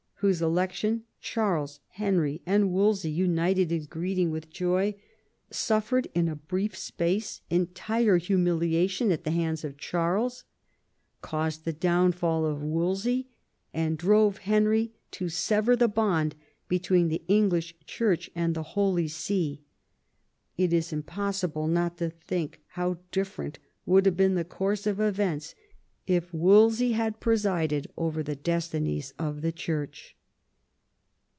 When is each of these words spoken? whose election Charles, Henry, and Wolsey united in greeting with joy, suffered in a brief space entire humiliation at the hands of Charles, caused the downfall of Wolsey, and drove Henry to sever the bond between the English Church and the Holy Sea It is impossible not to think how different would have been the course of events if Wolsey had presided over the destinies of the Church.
whose 0.23 0.39
election 0.39 1.01
Charles, 1.19 1.79
Henry, 1.93 2.43
and 2.45 2.69
Wolsey 2.71 3.09
united 3.09 3.71
in 3.71 3.85
greeting 3.85 4.29
with 4.29 4.51
joy, 4.51 4.93
suffered 5.49 6.07
in 6.13 6.29
a 6.29 6.35
brief 6.35 6.77
space 6.77 7.41
entire 7.49 8.17
humiliation 8.17 9.11
at 9.11 9.23
the 9.23 9.31
hands 9.31 9.63
of 9.63 9.77
Charles, 9.79 10.43
caused 11.23 11.65
the 11.65 11.73
downfall 11.73 12.45
of 12.45 12.61
Wolsey, 12.61 13.29
and 13.73 13.97
drove 13.97 14.37
Henry 14.37 14.93
to 15.09 15.27
sever 15.27 15.75
the 15.75 15.87
bond 15.87 16.35
between 16.67 17.07
the 17.07 17.23
English 17.27 17.73
Church 17.87 18.29
and 18.35 18.53
the 18.53 18.61
Holy 18.77 19.07
Sea 19.07 19.63
It 20.55 20.71
is 20.71 20.93
impossible 20.93 21.67
not 21.67 21.97
to 21.97 22.11
think 22.11 22.59
how 22.67 22.99
different 23.11 23.57
would 23.87 24.05
have 24.05 24.17
been 24.17 24.35
the 24.35 24.45
course 24.45 24.85
of 24.85 24.99
events 24.99 25.55
if 26.07 26.33
Wolsey 26.33 26.93
had 26.93 27.19
presided 27.19 27.87
over 27.95 28.23
the 28.23 28.35
destinies 28.35 29.13
of 29.19 29.41
the 29.41 29.51
Church. 29.51 30.15